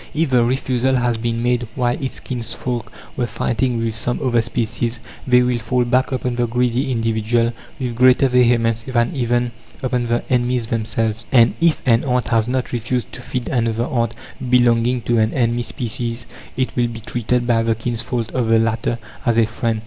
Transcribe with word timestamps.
If 0.15 0.31
the 0.31 0.43
refusal 0.43 0.95
has 0.95 1.19
been 1.19 1.43
made 1.43 1.67
while 1.75 1.93
its 2.01 2.19
kinsfolk 2.19 2.91
were 3.15 3.27
fighting 3.27 3.77
with 3.77 3.93
some 3.93 4.19
other 4.19 4.41
species, 4.41 4.99
they 5.27 5.43
will 5.43 5.59
fall 5.59 5.85
back 5.85 6.11
upon 6.11 6.37
the 6.37 6.47
greedy 6.47 6.91
individual 6.91 7.53
with 7.79 7.95
greater 7.97 8.27
vehemence 8.27 8.81
than 8.87 9.11
even 9.13 9.51
upon 9.83 10.07
the 10.07 10.23
enemies 10.27 10.65
themselves. 10.65 11.23
And 11.31 11.53
if 11.61 11.83
an 11.87 12.03
ant 12.05 12.29
has 12.29 12.47
not 12.47 12.71
refused 12.71 13.13
to 13.13 13.21
feed 13.21 13.47
another 13.49 13.85
ant 13.85 14.15
belonging 14.49 15.01
to 15.03 15.19
an 15.19 15.35
enemy 15.35 15.61
species, 15.61 16.25
it 16.57 16.75
will 16.75 16.87
be 16.87 17.01
treated 17.01 17.45
by 17.45 17.61
the 17.61 17.75
kinsfolk 17.75 18.33
of 18.33 18.47
the 18.47 18.57
latter 18.57 18.97
as 19.23 19.37
a 19.37 19.45
friend. 19.45 19.79